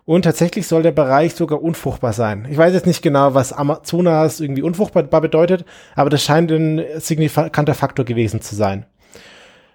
Und 0.04 0.23
tatsächlich 0.23 0.66
soll 0.66 0.83
der 0.83 0.90
Bereich 0.90 1.35
sogar 1.35 1.62
unfruchtbar 1.62 2.12
sein. 2.12 2.49
Ich 2.50 2.59
weiß 2.59 2.75
jetzt 2.75 2.87
nicht 2.87 3.02
genau, 3.02 3.35
was 3.35 3.52
Amazonas 3.52 4.40
irgendwie 4.40 4.62
unfruchtbar 4.62 5.21
bedeutet, 5.21 5.64
aber 5.95 6.11
das 6.11 6.25
scheint 6.25 6.50
ein 6.50 6.83
signifikanter 6.97 7.75
Faktor 7.75 8.04
gewesen 8.04 8.40
zu 8.40 8.57
sein. 8.57 8.85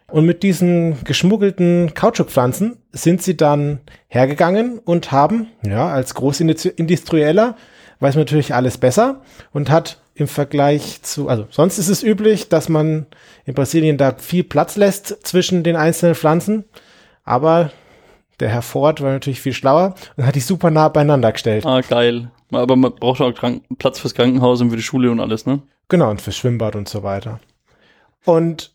Und 0.10 0.26
mit 0.26 0.42
diesen 0.42 1.04
geschmuggelten 1.04 1.94
Kautschukpflanzen 1.94 2.78
sind 2.94 3.22
sie 3.22 3.36
dann 3.36 3.80
hergegangen 4.08 4.80
und 4.80 5.12
haben, 5.12 5.48
ja, 5.64 5.90
als 5.90 6.16
Großindustrieller 6.16 7.56
weiß 8.00 8.16
man 8.16 8.22
natürlich 8.22 8.54
alles 8.54 8.78
besser 8.78 9.22
und 9.52 9.70
hat 9.70 10.00
im 10.16 10.28
Vergleich 10.28 11.02
zu, 11.02 11.28
also 11.28 11.46
sonst 11.50 11.78
ist 11.78 11.90
es 11.90 12.04
üblich, 12.04 12.48
dass 12.48 12.70
man 12.70 13.06
in 13.46 13.54
Brasilien 13.54 13.98
da 13.98 14.16
viel 14.18 14.44
Platz 14.44 14.78
lässt 14.78 15.26
zwischen 15.26 15.64
den 15.64 15.76
einzelnen 15.76 16.16
Pflanzen, 16.16 16.66
aber 17.24 17.72
der 18.40 18.50
Herr 18.50 18.62
Ford 18.62 19.02
war 19.02 19.12
natürlich 19.12 19.42
viel 19.42 19.54
schlauer 19.54 19.96
und 20.16 20.26
hat 20.26 20.36
die 20.36 20.40
super 20.40 20.72
nah 20.72 20.90
beieinander 20.90 21.32
gestellt. 21.32 21.66
Ah, 21.66 21.82
geil. 21.82 22.32
Aber 22.52 22.76
man 22.76 22.96
braucht 22.96 23.20
auch 23.20 23.34
Krank 23.34 23.64
Platz 23.78 24.00
fürs 24.00 24.14
Krankenhaus 24.14 24.62
und 24.62 24.70
für 24.70 24.78
die 24.78 24.84
Schule 24.84 25.12
und 25.12 25.20
alles, 25.20 25.46
ne? 25.46 25.62
Genau, 25.90 26.10
und 26.10 26.22
fürs 26.22 26.38
Schwimmbad 26.38 26.76
und 26.76 26.88
so 26.88 27.04
weiter. 27.04 27.40
Und 28.24 28.72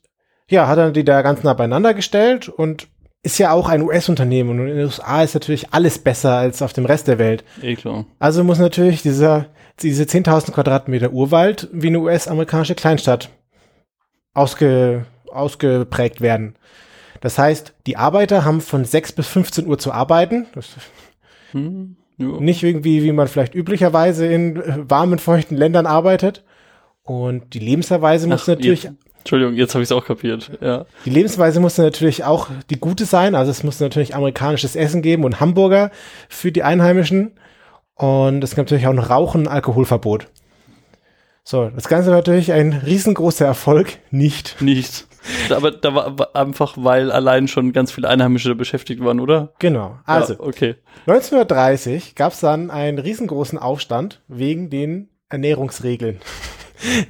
ja, 0.48 0.66
hat 0.68 0.78
er 0.78 0.90
die 0.90 1.04
da 1.04 1.22
ganz 1.22 1.42
nah 1.42 1.54
beieinander 1.54 1.94
gestellt 1.94 2.48
und 2.48 2.88
ist 3.22 3.38
ja 3.38 3.52
auch 3.52 3.68
ein 3.68 3.82
US-Unternehmen 3.82 4.50
und 4.50 4.68
in 4.68 4.76
den 4.76 4.84
USA 4.84 5.22
ist 5.22 5.34
natürlich 5.34 5.72
alles 5.72 5.98
besser 5.98 6.36
als 6.36 6.60
auf 6.60 6.72
dem 6.72 6.86
Rest 6.86 7.06
der 7.08 7.18
Welt. 7.18 7.44
Eh 7.62 7.76
klar. 7.76 8.04
Also 8.18 8.42
muss 8.42 8.58
natürlich 8.58 9.02
dieser, 9.02 9.46
diese 9.80 10.02
10.000 10.04 10.50
Quadratmeter 10.52 11.12
Urwald 11.12 11.68
wie 11.72 11.86
eine 11.88 12.00
US-amerikanische 12.00 12.74
Kleinstadt 12.74 13.30
ausge, 14.34 15.06
ausgeprägt 15.30 16.20
werden. 16.20 16.56
Das 17.20 17.38
heißt, 17.38 17.74
die 17.86 17.96
Arbeiter 17.96 18.44
haben 18.44 18.60
von 18.60 18.84
6 18.84 19.12
bis 19.12 19.28
15 19.28 19.66
Uhr 19.66 19.78
zu 19.78 19.92
arbeiten. 19.92 20.46
Das 20.54 20.70
Hm, 21.52 21.96
nicht 22.16 22.62
irgendwie, 22.62 23.02
wie 23.02 23.12
man 23.12 23.28
vielleicht 23.28 23.54
üblicherweise 23.54 24.26
in 24.26 24.60
warmen, 24.90 25.18
feuchten 25.18 25.56
Ländern 25.56 25.86
arbeitet. 25.86 26.44
Und 27.02 27.54
die 27.54 27.58
Lebensweise 27.58 28.26
muss 28.26 28.42
Ach, 28.42 28.48
natürlich, 28.48 28.84
jetzt- 28.84 28.96
Entschuldigung, 29.22 29.54
jetzt 29.54 29.74
habe 29.74 29.82
ich 29.82 29.88
es 29.88 29.92
auch 29.92 30.04
kapiert. 30.04 30.50
Ja. 30.60 30.84
die 31.04 31.10
Lebensweise 31.10 31.60
muss 31.60 31.78
natürlich 31.78 32.24
auch 32.24 32.48
die 32.70 32.80
gute 32.80 33.04
sein. 33.04 33.34
Also 33.36 33.50
es 33.52 33.62
muss 33.62 33.78
natürlich 33.78 34.16
amerikanisches 34.16 34.74
Essen 34.74 35.00
geben 35.00 35.24
und 35.24 35.38
Hamburger 35.40 35.90
für 36.28 36.50
die 36.50 36.64
Einheimischen. 36.64 37.32
Und 37.94 38.42
es 38.42 38.56
gibt 38.56 38.70
natürlich 38.70 38.88
auch 38.88 38.92
noch 38.92 39.10
Rauchen, 39.10 39.46
Alkoholverbot. 39.46 40.26
So, 41.44 41.70
das 41.70 41.88
Ganze 41.88 42.10
war 42.10 42.16
natürlich 42.16 42.52
ein 42.52 42.72
riesengroßer 42.72 43.46
Erfolg. 43.46 43.98
Nicht. 44.10 44.60
Nicht. 44.60 45.06
Aber 45.50 45.70
da 45.70 45.94
war 45.94 46.18
war 46.18 46.36
einfach, 46.36 46.74
weil 46.76 47.12
allein 47.12 47.46
schon 47.46 47.72
ganz 47.72 47.92
viele 47.92 48.08
Einheimische 48.08 48.48
da 48.48 48.54
beschäftigt 48.54 49.04
waren, 49.04 49.20
oder? 49.20 49.52
Genau. 49.58 49.98
Also, 50.04 50.34
Ja, 50.34 50.40
okay. 50.40 50.74
1930 51.06 52.14
gab 52.14 52.32
es 52.32 52.40
dann 52.40 52.70
einen 52.70 52.98
riesengroßen 52.98 53.58
Aufstand 53.58 54.20
wegen 54.28 54.70
den 54.70 55.10
Ernährungsregeln. 55.28 56.20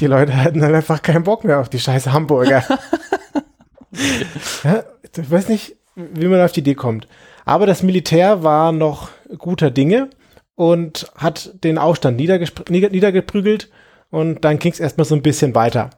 Die 0.00 0.06
Leute 0.06 0.36
hatten 0.36 0.60
dann 0.60 0.74
einfach 0.74 1.02
keinen 1.02 1.24
Bock 1.24 1.44
mehr 1.44 1.60
auf 1.60 1.68
die 1.68 1.80
scheiße 1.80 2.12
Hamburger. 2.12 2.62
ja, 4.64 4.84
ich 5.16 5.30
weiß 5.30 5.48
nicht, 5.48 5.76
wie 5.94 6.26
man 6.26 6.40
auf 6.40 6.52
die 6.52 6.60
Idee 6.60 6.74
kommt. 6.74 7.08
Aber 7.44 7.66
das 7.66 7.82
Militär 7.82 8.42
war 8.42 8.72
noch 8.72 9.10
guter 9.38 9.70
Dinge 9.70 10.10
und 10.54 11.10
hat 11.16 11.52
den 11.64 11.78
Aufstand 11.78 12.18
niedergeprügelt 12.18 13.70
und 14.10 14.44
dann 14.44 14.58
ging 14.58 14.72
es 14.72 14.80
erstmal 14.80 15.06
so 15.06 15.14
ein 15.14 15.22
bisschen 15.22 15.54
weiter. 15.54 15.90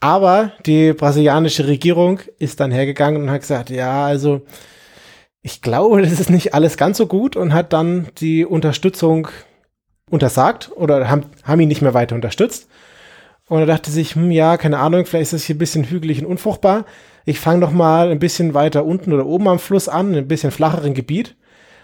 Aber 0.00 0.52
die 0.66 0.92
brasilianische 0.92 1.66
Regierung 1.66 2.20
ist 2.38 2.60
dann 2.60 2.70
hergegangen 2.70 3.22
und 3.22 3.30
hat 3.30 3.40
gesagt, 3.40 3.70
ja, 3.70 4.04
also 4.04 4.42
ich 5.40 5.62
glaube, 5.62 6.02
das 6.02 6.20
ist 6.20 6.30
nicht 6.30 6.54
alles 6.54 6.76
ganz 6.76 6.98
so 6.98 7.06
gut 7.06 7.36
und 7.36 7.52
hat 7.52 7.72
dann 7.72 8.08
die 8.18 8.44
Unterstützung 8.44 9.28
untersagt 10.10 10.70
oder 10.74 11.08
haben, 11.08 11.26
haben 11.42 11.60
ihn 11.60 11.68
nicht 11.68 11.82
mehr 11.82 11.94
weiter 11.94 12.14
unterstützt. 12.14 12.68
Und 13.48 13.60
er 13.60 13.66
dachte 13.66 13.90
sich, 13.90 14.14
hm, 14.14 14.30
ja, 14.30 14.56
keine 14.56 14.78
Ahnung, 14.78 15.04
vielleicht 15.04 15.24
ist 15.24 15.32
das 15.32 15.44
hier 15.44 15.56
ein 15.56 15.58
bisschen 15.58 15.84
hügelig 15.84 16.20
und 16.22 16.30
unfruchtbar. 16.30 16.86
Ich 17.26 17.40
fange 17.40 17.60
doch 17.60 17.72
mal 17.72 18.10
ein 18.10 18.18
bisschen 18.18 18.54
weiter 18.54 18.84
unten 18.84 19.12
oder 19.12 19.26
oben 19.26 19.48
am 19.48 19.58
Fluss 19.58 19.88
an, 19.88 20.12
in 20.12 20.18
ein 20.18 20.28
bisschen 20.28 20.50
flacheren 20.50 20.94
Gebiet. 20.94 21.36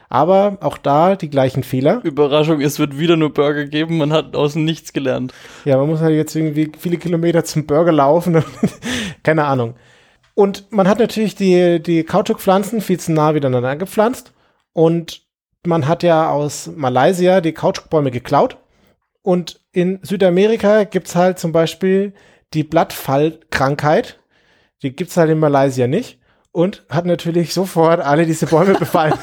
Aber 0.09 0.59
auch 0.61 0.77
da 0.77 1.15
die 1.15 1.31
gleichen 1.31 1.63
Fehler. 1.63 2.01
Überraschung, 2.03 2.61
es 2.61 2.81
wird 2.81 2.99
wieder 2.99 3.17
nur 3.17 3.33
Burger 3.33 3.67
geben, 3.67 3.99
man 3.99 4.13
hat 4.13 4.35
aus 4.35 4.57
Nichts 4.57 4.93
gelernt. 4.93 5.33
Ja, 5.65 5.77
man 5.77 5.89
muss 5.89 6.01
halt 6.01 6.15
jetzt 6.15 6.35
irgendwie 6.35 6.73
viele 6.77 6.97
Kilometer 6.97 7.45
zum 7.45 7.65
Burger 7.65 7.93
laufen. 7.93 8.43
Keine 9.23 9.45
Ahnung. 9.45 9.75
Und 10.35 10.73
man 10.73 10.89
hat 10.89 10.99
natürlich 10.99 11.37
die, 11.37 11.81
die 11.81 12.03
Kautschukpflanzen 12.03 12.81
viel 12.81 12.99
zu 12.99 13.13
nah 13.13 13.33
miteinander 13.33 13.77
gepflanzt. 13.77 14.33
Und 14.73 15.23
man 15.65 15.87
hat 15.87 16.03
ja 16.03 16.31
aus 16.31 16.71
Malaysia 16.75 17.41
die 17.41 17.53
Kautschukbäume 17.53 18.11
geklaut. 18.11 18.57
Und 19.23 19.61
in 19.73 20.01
Südamerika 20.03 20.85
gibt's 20.85 21.15
halt 21.15 21.39
zum 21.39 21.53
Beispiel 21.53 22.15
die 22.55 22.65
Blattfallkrankheit. 22.65 24.19
Die 24.83 24.95
gibt's 24.95 25.17
halt 25.17 25.31
in 25.31 25.39
Malaysia 25.39 25.87
nicht. 25.87 26.19
Und 26.53 26.85
hat 26.89 27.07
natürlich 27.07 27.55
sofort 27.55 28.01
alle 28.01 28.27
diese 28.27 28.47
Bäume 28.47 28.75
befallen. 28.79 29.15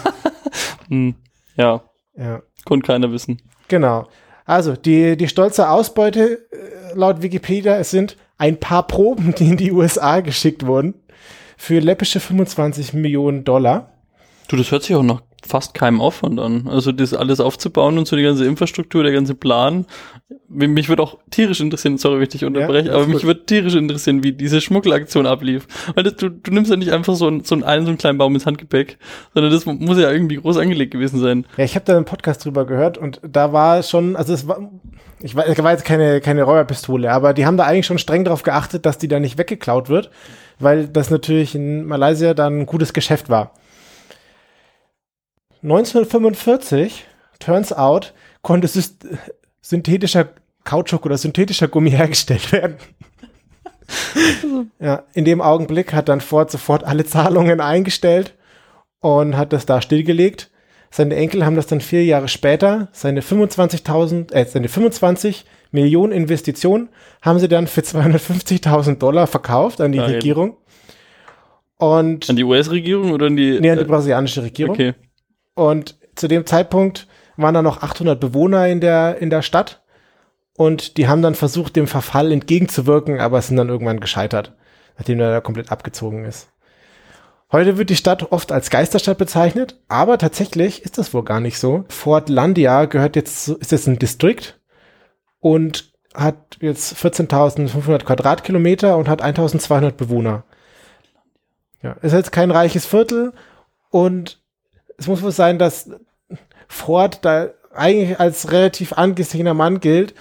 Hm. 0.87 1.15
Ja, 1.57 1.83
ja. 2.15 2.41
konnte 2.63 2.87
keiner 2.87 3.11
wissen. 3.11 3.41
Genau. 3.67 4.07
Also, 4.45 4.77
die, 4.77 5.17
die 5.17 5.27
stolze 5.27 5.69
Ausbeute 5.69 6.47
äh, 6.51 6.93
laut 6.95 7.21
Wikipedia, 7.21 7.75
es 7.77 7.91
sind 7.91 8.15
ein 8.37 8.59
paar 8.59 8.87
Proben, 8.87 9.35
die 9.35 9.49
in 9.49 9.57
die 9.57 9.73
USA 9.73 10.21
geschickt 10.21 10.65
wurden, 10.65 10.93
für 11.57 11.79
läppische 11.79 12.21
25 12.21 12.93
Millionen 12.93 13.43
Dollar. 13.43 13.91
Du, 14.47 14.55
das 14.55 14.71
hört 14.71 14.83
sich 14.83 14.95
auch 14.95 15.03
nach 15.03 15.21
fast 15.47 15.73
keinem 15.73 16.01
Aufwand 16.01 16.39
an. 16.39 16.67
Also 16.67 16.91
das 16.91 17.13
alles 17.13 17.39
aufzubauen 17.39 17.97
und 17.97 18.07
so 18.07 18.15
die 18.15 18.23
ganze 18.23 18.45
Infrastruktur, 18.45 19.03
der 19.03 19.11
ganze 19.11 19.35
Plan. 19.35 19.85
Mich 20.49 20.89
würde 20.89 21.03
auch 21.03 21.17
tierisch 21.31 21.59
interessieren, 21.59 21.97
sorry, 21.97 22.15
wenn 22.15 22.23
ich 22.23 22.29
dich 22.29 22.45
unterbreche, 22.45 22.89
Ja, 22.89 22.95
aber 22.95 23.07
mich 23.07 23.23
würde 23.23 23.45
tierisch 23.45 23.75
interessieren, 23.75 24.23
wie 24.23 24.33
diese 24.33 24.61
Schmuggelaktion 24.61 25.25
ablief. 25.25 25.67
Weil 25.95 26.03
das, 26.03 26.15
du, 26.15 26.29
du 26.29 26.51
nimmst 26.51 26.69
ja 26.69 26.77
nicht 26.77 26.91
einfach 26.91 27.15
so 27.15 27.27
einen, 27.27 27.43
so 27.43 27.55
einen, 27.55 27.63
einen, 27.63 27.85
so 27.85 27.89
einen 27.89 27.97
kleinen 27.97 28.17
Baum 28.17 28.33
ins 28.33 28.45
Handgepäck, 28.45 28.97
sondern 29.33 29.51
das 29.51 29.65
muss 29.65 29.97
ja 29.97 30.11
irgendwie 30.11 30.35
groß 30.35 30.57
angelegt 30.57 30.91
gewesen 30.91 31.19
sein. 31.19 31.45
Ja, 31.57 31.63
ich 31.63 31.75
habe 31.75 31.85
da 31.85 31.95
einen 31.95 32.05
Podcast 32.05 32.45
drüber 32.45 32.65
gehört 32.65 32.97
und 32.97 33.21
da 33.27 33.53
war 33.53 33.83
schon, 33.83 34.15
also 34.15 34.33
es 34.33 34.47
war, 34.47 34.59
ich 35.19 35.35
weiß, 35.35 35.45
es 35.47 35.63
war 35.63 35.71
jetzt 35.71 35.85
keine, 35.85 36.21
keine 36.21 36.43
Räuberpistole, 36.43 37.11
aber 37.11 37.33
die 37.33 37.45
haben 37.45 37.57
da 37.57 37.65
eigentlich 37.65 37.85
schon 37.85 37.97
streng 37.97 38.23
darauf 38.23 38.43
geachtet, 38.43 38.85
dass 38.85 38.97
die 38.97 39.07
da 39.07 39.19
nicht 39.19 39.37
weggeklaut 39.37 39.89
wird, 39.89 40.11
weil 40.59 40.87
das 40.87 41.09
natürlich 41.09 41.55
in 41.55 41.85
Malaysia 41.85 42.33
dann 42.33 42.59
ein 42.59 42.65
gutes 42.65 42.93
Geschäft 42.93 43.29
war. 43.29 43.53
1945, 45.63 47.05
turns 47.39 47.73
out, 47.73 48.13
konnte 48.41 48.69
synthetischer 49.61 50.29
Kautschuk 50.63 51.05
oder 51.05 51.17
synthetischer 51.17 51.67
Gummi 51.67 51.91
hergestellt 51.91 52.51
werden. 52.51 52.77
ja, 54.79 55.03
in 55.13 55.25
dem 55.25 55.41
Augenblick 55.41 55.93
hat 55.93 56.09
dann 56.09 56.21
Ford 56.21 56.51
sofort 56.51 56.83
alle 56.83 57.05
Zahlungen 57.05 57.61
eingestellt 57.61 58.33
und 58.99 59.37
hat 59.37 59.53
das 59.53 59.65
da 59.65 59.81
stillgelegt. 59.81 60.49
Seine 60.89 61.15
Enkel 61.15 61.45
haben 61.45 61.55
das 61.55 61.67
dann 61.67 61.81
vier 61.81 62.05
Jahre 62.05 62.27
später, 62.27 62.87
seine 62.91 63.21
25.000, 63.21 64.33
äh, 64.33 64.45
seine 64.45 64.69
25 64.69 65.45
Millionen 65.71 66.13
Investitionen 66.13 66.89
haben 67.21 67.39
sie 67.39 67.47
dann 67.47 67.67
für 67.67 67.81
250.000 67.81 68.95
Dollar 68.97 69.27
verkauft 69.27 69.81
an 69.81 69.91
die 69.91 69.97
Geil. 69.97 70.15
Regierung. 70.15 70.57
Und, 71.77 72.29
An 72.29 72.35
die 72.35 72.43
US-Regierung 72.43 73.11
oder 73.11 73.27
an 73.27 73.35
die... 73.35 73.59
nee, 73.59 73.69
an 73.69 73.77
die 73.77 73.83
äh, 73.83 73.87
brasilianische 73.87 74.43
Regierung. 74.43 74.73
okay. 74.73 74.93
Und 75.57 75.95
zu 76.13 76.27
dem 76.27 76.45
Zeitpunkt 76.45 77.07
waren 77.35 77.55
da 77.55 77.63
noch 77.63 77.81
800 77.81 78.19
Bewohner 78.19 78.67
in 78.67 78.79
der, 78.79 79.17
in 79.17 79.31
der 79.31 79.41
Stadt. 79.41 79.81
Und 80.55 80.97
die 80.97 81.07
haben 81.07 81.23
dann 81.23 81.33
versucht, 81.33 81.75
dem 81.75 81.87
Verfall 81.87 82.31
entgegenzuwirken, 82.31 83.19
aber 83.19 83.41
sind 83.41 83.57
dann 83.57 83.69
irgendwann 83.69 83.99
gescheitert, 83.99 84.53
nachdem 84.97 85.19
er 85.19 85.31
da 85.31 85.41
komplett 85.41 85.71
abgezogen 85.71 86.25
ist. 86.25 86.49
Heute 87.51 87.79
wird 87.79 87.89
die 87.89 87.95
Stadt 87.95 88.31
oft 88.31 88.51
als 88.51 88.69
Geisterstadt 88.69 89.17
bezeichnet, 89.17 89.79
aber 89.87 90.19
tatsächlich 90.19 90.83
ist 90.83 90.99
das 90.99 91.11
wohl 91.15 91.23
gar 91.23 91.39
nicht 91.39 91.57
so. 91.57 91.85
Fort 91.89 92.29
Landia 92.29 92.85
gehört 92.85 93.15
jetzt, 93.15 93.47
ist 93.47 93.71
jetzt 93.71 93.87
ein 93.87 93.97
Distrikt 93.97 94.59
und 95.39 95.91
hat 96.13 96.57
jetzt 96.59 96.93
14.500 96.97 98.03
Quadratkilometer 98.03 98.95
und 98.95 99.09
hat 99.09 99.23
1.200 99.23 99.93
Bewohner. 99.93 100.43
Ja, 101.81 101.93
ist 102.03 102.13
jetzt 102.13 102.31
kein 102.31 102.51
reiches 102.51 102.85
Viertel 102.85 103.33
und 103.89 104.39
es 104.97 105.07
muss 105.07 105.21
wohl 105.21 105.31
sein, 105.31 105.59
dass 105.59 105.89
Ford 106.67 107.19
da 107.23 107.49
eigentlich 107.73 108.19
als 108.19 108.51
relativ 108.51 108.93
angesehener 108.93 109.53
Mann 109.53 109.79
gilt, 109.79 110.13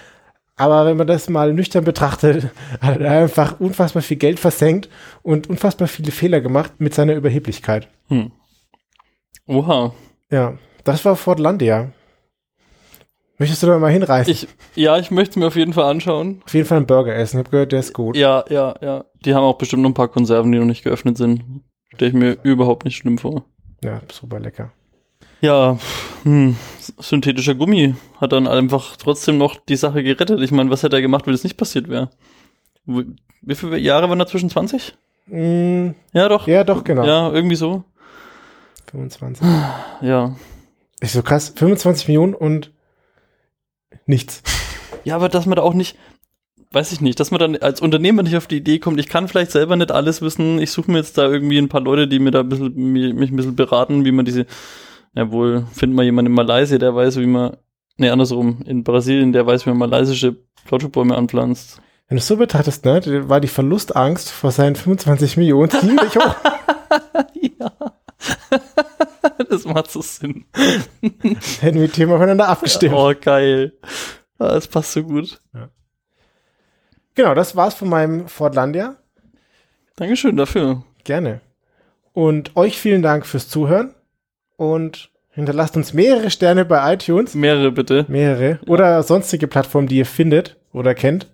aber 0.56 0.87
wenn 0.87 0.97
man 0.97 1.06
das 1.06 1.28
mal 1.28 1.52
nüchtern 1.52 1.85
betrachtet, 1.85 2.50
hat 2.80 3.00
er 3.00 3.23
einfach 3.23 3.61
unfassbar 3.61 4.02
viel 4.02 4.16
Geld 4.16 4.40
versenkt 4.40 4.88
und 5.23 5.49
unfassbar 5.49 5.88
viele 5.88 6.12
Fehler 6.12 6.40
gemacht 6.40 6.75
mit 6.78 6.95
seiner 6.95 7.14
Überheblichkeit. 7.14 7.88
Hm. 8.09 8.33
Oha. 9.47 9.95
Ja, 10.30 10.59
das 10.85 11.04
war 11.04 11.16
Ford 11.16 11.38
Landia. 11.38 11.92
Möchtest 13.38 13.62
du 13.62 13.66
da 13.66 13.78
mal 13.78 13.92
hinreißen? 13.92 14.33
Ich, 14.33 14.49
ja, 14.75 14.97
ich 14.97 15.11
möchte 15.11 15.33
es 15.33 15.37
mir 15.37 15.47
auf 15.47 15.56
jeden 15.56 15.75
Fall 15.75 15.85
anschauen. 15.85 16.40
Auf 16.47 16.54
jeden 16.54 16.66
Fall 16.66 16.78
einen 16.78 16.87
Burger 16.87 17.14
essen. 17.14 17.37
Ich 17.37 17.40
habe 17.40 17.50
gehört, 17.50 17.73
der 17.73 17.80
ist 17.80 17.92
gut. 17.92 18.16
Ja, 18.16 18.45
ja, 18.49 18.75
ja. 18.80 19.04
Die 19.25 19.35
haben 19.35 19.45
auch 19.45 19.59
bestimmt 19.59 19.83
noch 19.83 19.90
ein 19.90 19.95
paar 19.95 20.09
Konserven, 20.09 20.50
die 20.52 20.59
noch 20.59 20.64
nicht 20.64 20.85
geöffnet 20.85 21.18
sind. 21.18 21.62
Stelle 21.95 22.09
ich 22.09 22.14
mir 22.16 22.38
überhaupt 22.42 22.87
nicht 22.87 22.97
schlimm 22.97 23.18
vor. 23.18 23.45
Ja, 23.83 24.00
super 24.12 24.40
lecker. 24.40 24.73
Ja, 25.40 25.78
hm, 26.23 26.56
synthetischer 26.99 27.54
Gummi 27.54 27.95
hat 28.21 28.33
dann 28.33 28.47
einfach 28.49 28.97
trotzdem 28.97 29.38
noch 29.38 29.56
die 29.56 29.76
Sache 29.76 30.02
gerettet. 30.02 30.40
Ich 30.40 30.50
meine, 30.50 30.71
was 30.71 30.83
hätte 30.83 30.97
er 30.97 31.02
gemacht, 31.02 31.26
wenn 31.26 31.33
das 31.35 31.45
nicht 31.45 31.56
passiert 31.56 31.88
wäre? 31.88 32.11
Wie 32.87 33.54
viele 33.54 33.78
Jahre 33.78 34.09
waren 34.09 34.18
da 34.18 34.26
zwischen 34.26 34.50
20? 34.50 34.97
Mm, 35.26 35.90
Ja, 36.12 36.28
doch. 36.28 36.47
ja, 36.47 36.64
doch, 36.64 36.85
genau. 36.85 37.04
Ja, 37.04 37.30
irgendwie 37.33 37.56
so. 37.56 37.85
25. 38.90 39.47
Ja. 40.00 40.37
Ist 41.00 41.12
so 41.12 41.23
krass. 41.23 41.52
25 41.56 42.09
Millionen 42.09 42.35
und 42.35 42.73
nichts. 44.06 44.42
Ja, 45.04 45.16
aber 45.16 45.28
dass 45.28 45.47
man 45.47 45.56
da 45.56 45.62
auch 45.62 45.75
nicht, 45.75 45.97
weiß 46.73 46.92
ich 46.92 47.00
nicht, 47.00 47.18
dass 47.20 47.30
man 47.30 47.40
dann 47.40 47.56
als 47.56 47.80
Unternehmer 47.80 48.23
nicht 48.23 48.37
auf 48.37 48.46
die 48.46 48.56
Idee 48.58 48.78
kommt, 48.78 49.00
ich 49.00 49.08
kann 49.08 49.28
vielleicht 49.28 49.50
selber 49.52 49.76
nicht 49.76 49.92
alles 49.92 50.20
wissen, 50.23 50.58
ich 50.58 50.70
suche 50.70 50.90
mir 50.90 50.99
jetzt 50.99 51.16
da 51.18 51.28
irgendwie 51.30 51.58
ein 51.58 51.68
paar 51.68 51.80
Leute, 51.80 52.08
die 52.08 52.18
mir 52.18 52.30
da 52.30 52.40
ein 52.40 52.49
bisschen, 52.49 52.75
mi- 52.75 53.12
mich 53.14 53.30
ein 53.30 53.37
bisschen 53.37 53.56
beraten, 53.56 54.04
wie 54.04 54.12
man 54.12 54.25
diese, 54.25 54.46
jawohl, 55.14 55.66
findet 55.73 55.96
man 55.96 56.04
jemanden 56.04 56.30
in 56.32 56.35
Malaysia, 56.37 56.78
der 56.78 56.94
weiß, 56.94 57.16
wie 57.18 57.26
man, 57.26 57.56
nee, 57.96 58.11
andersrum, 58.11 58.62
in 58.66 58.85
Brasilien, 58.85 59.32
der 59.32 59.46
weiß, 59.46 59.64
wie 59.66 59.70
man 59.70 59.78
malaysische 59.78 60.37
Kautschukbäume 60.68 61.16
anpflanzt. 61.16 61.80
Wenn 62.08 62.16
du 62.16 62.20
es 62.20 62.26
so 62.26 62.37
betrachtest, 62.37 62.85
ne, 62.85 63.28
war 63.28 63.40
die 63.40 63.49
Verlustangst 63.49 64.30
vor 64.30 64.50
seinen 64.52 64.76
25 64.76 65.37
Millionen 65.38 65.70
ziemlich 65.70 66.16
hoch. 66.16 66.37
ja. 67.58 67.73
das 69.49 69.64
macht 69.64 69.90
so 69.90 70.00
Sinn. 70.02 70.44
Hätten 71.61 71.80
wir 71.80 71.87
die 71.87 71.92
Themen 71.92 72.12
aufeinander 72.12 72.49
abgestimmt. 72.49 72.94
Oh, 72.94 73.12
geil. 73.20 73.73
Ah, 74.38 74.54
Das 74.54 74.68
passt 74.68 74.92
so 74.92 75.02
gut. 75.02 75.40
Genau, 77.16 77.35
das 77.35 77.56
war's 77.56 77.75
von 77.75 77.88
meinem 77.88 78.28
Fordlandia. 78.28 78.96
Dankeschön 79.96 80.37
dafür. 80.37 80.85
Gerne. 81.02 81.40
Und 82.12 82.56
euch 82.56 82.78
vielen 82.78 83.02
Dank 83.02 83.26
fürs 83.26 83.49
Zuhören 83.49 83.94
und 84.56 85.11
hinterlasst 85.30 85.76
uns 85.76 85.92
mehrere 85.92 86.30
Sterne 86.30 86.64
bei 86.64 86.94
iTunes. 86.94 87.35
Mehrere 87.35 87.73
bitte. 87.73 88.04
Mehrere. 88.08 88.61
Oder 88.66 89.02
sonstige 89.02 89.49
Plattformen, 89.49 89.88
die 89.88 89.96
ihr 89.96 90.06
findet 90.06 90.56
oder 90.73 90.94
kennt. 90.94 91.26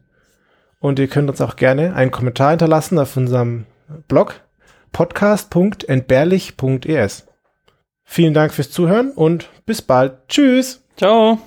Und 0.81 0.99
ihr 0.99 1.09
könnt 1.09 1.29
uns 1.29 1.41
auch 1.41 1.57
gerne 1.57 1.95
einen 1.95 2.11
Kommentar 2.11 2.51
hinterlassen 2.51 2.99
auf 2.99 3.17
unserem 3.17 3.67
Blog 4.09 4.41
podcast.entbehrlich.es. 4.93 7.27
Vielen 8.05 8.35
Dank 8.35 8.53
fürs 8.53 8.71
Zuhören 8.71 9.12
und 9.12 9.49
bis 9.65 9.81
bald. 9.83 10.29
Tschüss. 10.29 10.83
Ciao. 10.97 11.39